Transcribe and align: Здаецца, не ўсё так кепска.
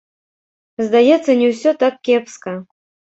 Здаецца, 0.87 1.35
не 1.41 1.47
ўсё 1.51 1.73
так 1.83 1.93
кепска. 2.09 2.55